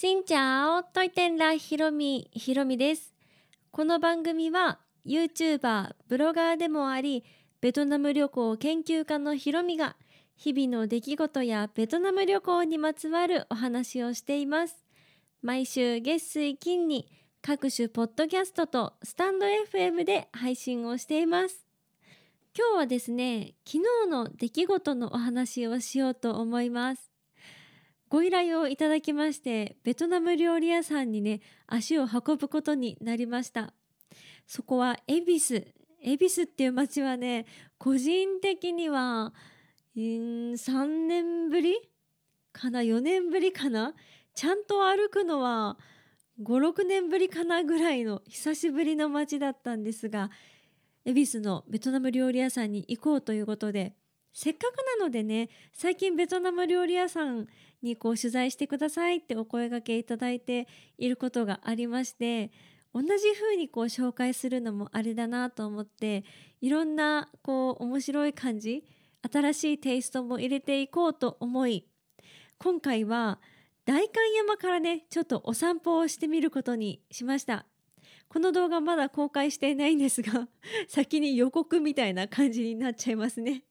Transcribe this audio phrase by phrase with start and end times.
[0.00, 3.12] しんちゃおといてんらひろみひろみです。
[3.70, 7.22] この番組は YouTuber ブロガーでもあり
[7.60, 9.96] ベトナム旅行研究家のひろみが
[10.38, 14.86] 日々の出来事やベトナム旅行にまつわるお話をしています。
[15.42, 17.06] 毎週月水金に
[17.42, 21.66] 各種ポッドキャストとスタンド FM で配信をしています。
[22.56, 27.09] 今日はですね昨日の出来事のお話をしようと思います。
[28.10, 33.72] ご依頼をいただきましてベトナム料理屋さんにね足を運ぶことになりました。
[34.46, 35.66] そこは恵比寿。
[36.02, 37.46] 恵比寿っていう街はね
[37.78, 39.32] 個人的には
[39.96, 41.76] 3年ぶり？
[42.52, 43.94] かな？4年ぶりかな？
[44.34, 45.78] ちゃんと歩くのは
[46.42, 50.30] 56年ぶりかなぐらいの久しぶりの街だったんですが
[51.04, 53.94] 恵比寿のベトナム料理屋さんに行こうということで
[54.32, 57.46] せっかくなのでね最近ベトナム料理屋さん
[57.82, 62.50] にこう取材してくださいってお声がけいただいていることがありまして
[62.92, 63.08] 同じ
[63.40, 66.24] 風にこう紹介するのもあれだなと思って
[66.60, 68.84] いろんなこう面白い感じ
[69.32, 71.86] 新しいテイストも入れていこうと思い
[72.58, 73.40] 今回は
[73.86, 77.66] 代官山からねちょっとお散歩をしてみることにしました。
[78.28, 80.46] この動画まだ公開していないんですが
[80.86, 83.64] 先に予告みたいな感じになっちゃいますね。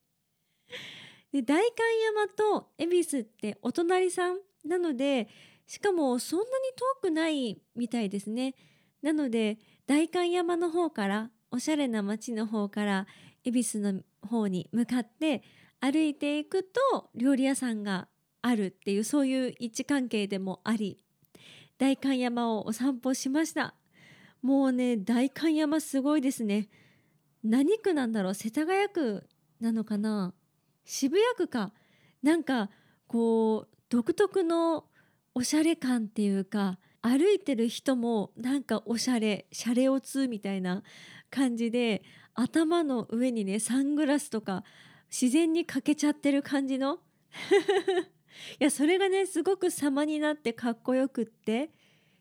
[1.31, 5.27] で代官山と恵比寿ってお隣さんなので
[5.67, 8.55] しかもそんなに遠くないみたいですね。
[9.01, 13.07] なので代官山の方からおしゃれな街の方から
[13.43, 15.43] 恵比寿の方に向かって
[15.79, 18.07] 歩いていくと料理屋さんが
[18.41, 21.03] あるっていうそういう位置関係でもあり
[21.77, 23.75] 代官山をお散歩しました。
[24.41, 26.69] もうね代官山すごいですね。
[27.43, 28.33] 何区なんだろう？
[28.33, 29.27] 世田谷区
[29.61, 30.33] なのかな？
[30.89, 31.71] 渋谷区か。
[32.23, 32.71] なんか
[33.05, 34.85] こう独特の
[35.35, 40.81] おしゃれ感っていうか歩いてる人もなんかおしゃれシャレオツみたいな
[41.29, 42.01] 感じで
[42.33, 44.63] 頭の上にねサングラスとか
[45.11, 46.97] 自然にかけちゃってる感じの。
[48.59, 51.69] いやそれがねすごく様になってかっこよくって。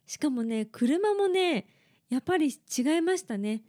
[0.05, 1.67] しかもね車もね
[2.11, 3.62] やっぱり違いましたね。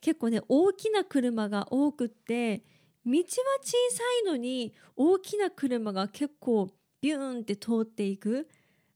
[0.00, 2.62] 結構ね大きな車が多くって
[3.06, 3.24] 道は
[3.62, 8.48] 小さいのに大きな車が結構ビューンって通っていく、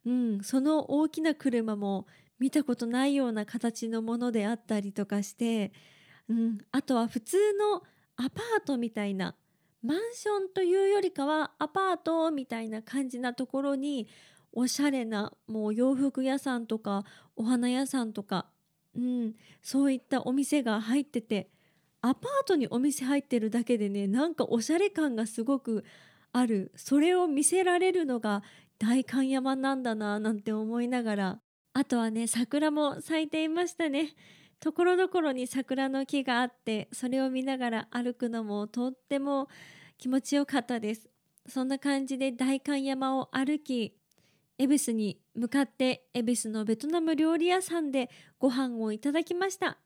[0.04, 2.06] うん、その大きな車も
[2.40, 5.72] 見たことないような形のものであったりとかして、
[6.28, 7.82] うん、あとは普通の
[8.16, 9.36] アパートみたいな
[9.82, 14.08] マンションというよりかはアパートみたいな感じなところに
[14.52, 17.04] おしゃれなもう洋服屋さんとか
[17.36, 18.46] お花屋さんとか、
[18.96, 21.48] うん、そういったお店が入ってて
[22.02, 25.84] アパートにお店入ってるだけでねなんかおしゃれ感がすごく
[26.32, 26.72] ある。
[26.76, 28.42] それを見せられるのが
[28.78, 31.40] 代官山なんだななんて思いながら。
[31.72, 34.14] あとはね桜も咲いていましたね。
[34.60, 39.48] ところどころに桜の木があってそれを見ながら歩くのもとっても
[39.96, 41.08] 気持ちよかったです。
[41.48, 43.96] そんな感じで代官山を歩き
[44.58, 49.78] 恵比寿に向かって恵比寿のベトナム料理屋さんでご飯をいただきました。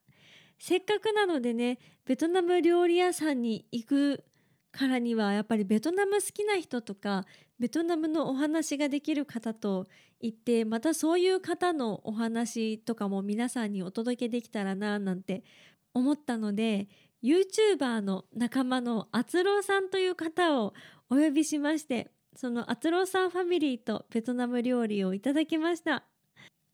[0.59, 4.25] せっかくなのでねベトナム料理屋さんに行く
[4.73, 7.25] からにはやっぱりベトナム好きな人とか
[7.59, 9.87] ベトナムのお話ができる方と
[10.21, 15.45] 行ってまたそういう方のお話とかも皆さんにお届けできたらななんて
[15.93, 16.89] 思ったので
[17.23, 20.75] YouTuber の仲間のあつろうさんという方を
[21.09, 26.05] お呼びしましてそのあつろうさんファミリーとベトナム料理をいただきました。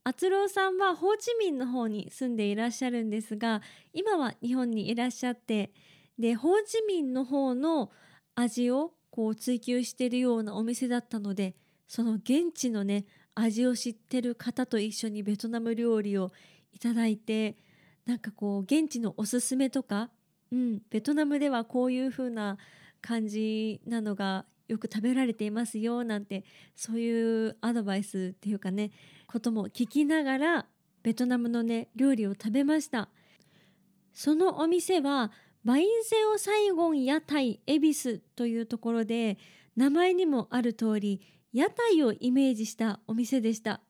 [0.02, 3.60] あつろうさんはホーチミンの方に住んでいらっしゃるんですが
[3.92, 5.72] 今は日本にいらっしゃって
[6.18, 7.90] でホーチミンの方の
[8.34, 11.54] 味をこう追求しているようなお店だったので
[11.86, 16.32] その現地のね味を知ってる方と一緒にベトナム料理を
[16.72, 17.56] いただいて
[18.06, 20.10] なんかこう現地のおすすめとか、
[20.50, 22.58] うん、ベトナムではこういう風な
[23.00, 26.44] 感じなのがよく食べられていますよなんて
[26.76, 28.92] そういうアドバイスっていうかね
[29.26, 30.66] ことも聞きながら
[31.02, 33.08] ベトナムのね料理を食べました。
[34.12, 35.32] そのお店は
[35.64, 39.38] バインセオサイゴン屋台恵比寿というところで
[39.76, 41.20] 名前にもある通り
[41.52, 43.80] 屋台をイメージしたお店でした。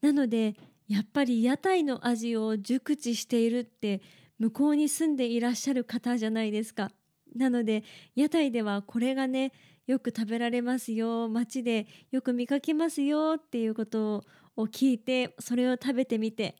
[0.00, 0.54] なので
[0.86, 4.00] やっぱり屋台の味を熟知しているって
[4.38, 6.92] 向こうに住んでいらっしゃる方じゃないですか。
[7.34, 7.82] なので
[8.14, 9.52] 屋台ではこれがね
[9.86, 14.24] よく食べられますよ街でよく見かけますよっていうこと
[14.56, 16.56] を聞いてそれを食べてみて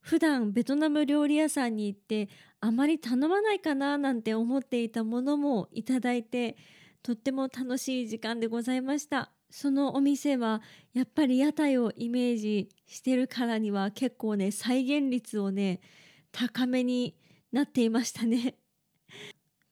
[0.00, 2.28] 普段ベトナム料理屋さんに行って
[2.60, 6.56] あまり頼まないかななんて思っていたものもいただいて
[7.02, 9.30] とっても楽しい時間でございました。
[9.50, 10.62] そのお店は
[10.92, 15.80] やっぱり屋台をイメージしてるからには結構ね再現率をね
[16.30, 17.16] 高めに
[17.50, 18.54] なっていましたね。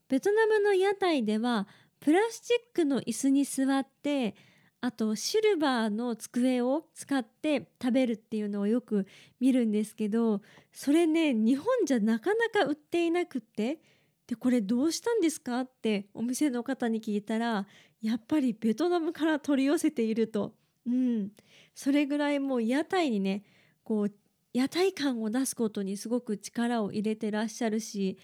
[0.08, 1.68] ベトナムの屋台では
[2.00, 4.34] プラスチックの椅子に座って
[4.80, 9.06] あとシルバーの机を使って食べるっていうのをよく
[9.40, 10.40] 見るんですけど
[10.72, 13.80] それね日本じゃなかなか売っていなくって
[14.28, 17.66] でこれどうしたんですかってお店の方に聞いたら
[18.00, 20.52] やっぱりベトナムから取り寄せていると、
[20.86, 21.30] うん、
[21.74, 23.42] それぐらいもう屋台にね
[23.82, 24.12] こう
[24.52, 28.18] 屋台感を出すことにすごく力を入れてらっしゃるし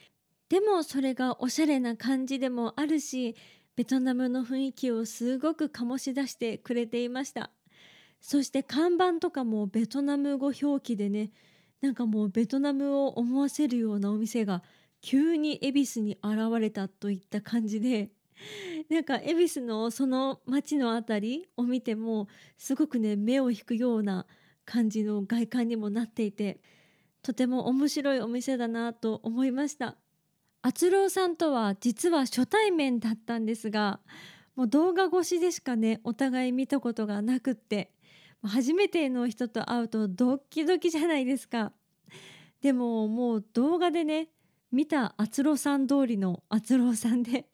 [0.48, 3.34] でもそれがおしゃれな感じでもあるし
[3.76, 7.50] ベトナムの雰囲気をすごく醸し出してくれていました。
[8.20, 11.32] そして看板とかもベトナム語表記でね
[11.80, 14.62] なんかもうベトナムを思わせるようなお店が
[15.02, 18.10] 急に恵比寿に現れたといった感じで
[18.90, 22.28] なんか恵比寿のその街の辺りを見ても
[22.58, 24.26] すごくね目を引くような
[24.64, 26.60] 感じの外観にもなっていて
[27.22, 29.98] とても面白いお店だなと思いました。
[30.66, 34.00] 敦郎さんとは実は初対面だったんですが
[34.56, 37.92] もう動画越しでしかねお互い見たことがなくって
[38.42, 41.72] 初めての人と会うとドッキドキじゃないですか。
[42.62, 44.28] でももう動画でね
[44.72, 47.46] 見た敦郎さん通りの敦郎さんで。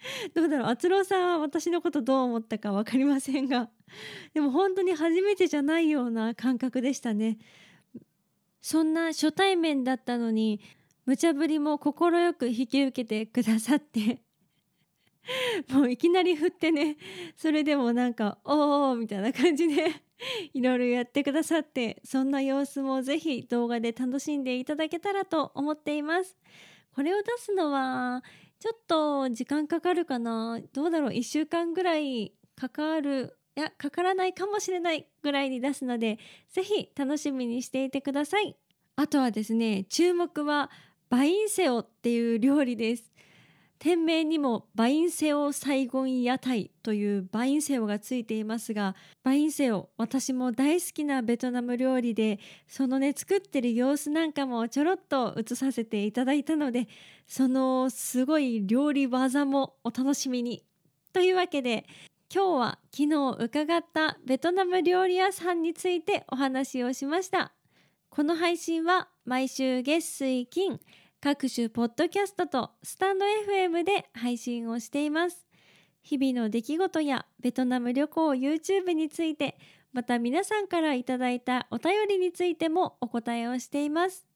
[0.34, 3.68] どうだろう敦郎さんは私のことどう思ったか分かりませんが。
[4.32, 7.38] でも本当に初めてじゃないような感覚でしたね。
[8.62, 10.60] そんな初対面だったのに
[11.04, 14.22] 無茶ぶりも快く引き受けてくださって
[15.72, 16.96] もういきなり振ってね
[17.36, 20.02] それでもなんか「おー」みたいな感じで
[20.54, 26.36] いろいろやってくださってそんな様子もぜひ動画で楽しんでいただけたらと思っています。
[26.94, 28.22] これを出すのは
[28.58, 30.60] ちょっと時間かかるかな？
[30.72, 36.18] どうだろう？1週間ぐらいかかるいやかからないかもしれないぐらいに出すので
[36.48, 38.56] ぜひ楽しみにしていてください。
[38.96, 40.70] あとはですね注目は
[41.12, 43.12] バインセオっていう料理です。
[43.78, 56.88] 店名にもバインセオサイゴン屋台というバインセオがついていますがバインセオ私も大好きなベトナム料理でそのね作ってる様子なんかもちょろっと映させていただいたので
[57.26, 60.64] そのすごい料理技もお楽しみに
[61.12, 61.84] というわけで
[62.34, 67.52] 今日は昨日伺ったベトナム料理屋さんについてお話をしました。
[68.14, 70.78] この配信は毎週月水金
[71.24, 75.46] 各種ポッドキャストとスタンド FM で配信をしています。
[76.02, 79.56] 日々の出来事やベトナム旅行 YouTube について、
[79.92, 84.26] また皆さんからいただいたお便りについてもお答えをしています。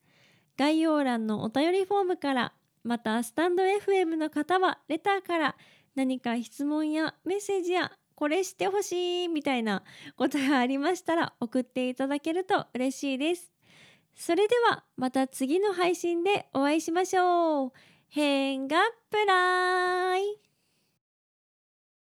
[0.56, 2.52] 概要欄のお便りフォームから、
[2.84, 5.56] またスタンド FM の方はレターから
[5.96, 9.82] 何か質問やメッセージやこれしてほしいみたいな
[10.14, 13.55] ことがありましたら送っていただけると嬉しいです。
[14.16, 17.72] それではまた次の配信でお会いしましょう。
[18.08, 18.78] 変が
[19.10, 20.45] プライ